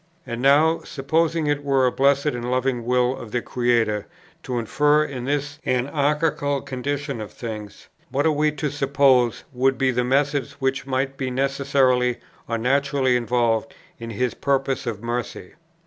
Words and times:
And 0.25 0.41
now, 0.41 0.79
supposing 0.81 1.45
it 1.45 1.63
were 1.63 1.85
the 1.85 1.91
blessed 1.95 2.25
and 2.25 2.49
loving 2.49 2.85
will 2.85 3.15
of 3.15 3.29
the 3.31 3.39
Creator 3.39 4.07
to 4.41 4.57
interfere 4.57 5.03
in 5.03 5.25
this 5.25 5.59
anarchical 5.63 6.61
condition 6.63 7.21
of 7.21 7.31
things, 7.31 7.87
what 8.09 8.25
are 8.25 8.31
we 8.31 8.51
to 8.53 8.71
suppose 8.71 9.43
would 9.53 9.77
be 9.77 9.91
the 9.91 10.03
methods 10.03 10.53
which 10.53 10.87
might 10.87 11.17
be 11.17 11.29
necessarily 11.29 12.17
or 12.47 12.57
naturally 12.57 13.15
involved 13.15 13.75
in 13.99 14.09
His 14.09 14.33
purpose 14.33 14.87
of 14.87 15.03
mercy? 15.03 15.53